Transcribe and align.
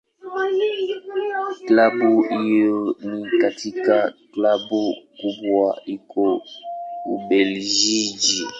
Klabu 1.67 2.21
hiyo 2.23 2.95
ni 3.03 3.39
katika 3.41 4.13
Klabu 4.33 4.95
kubwa 5.21 5.81
huko 5.85 6.41
Ubelgiji. 7.05 8.47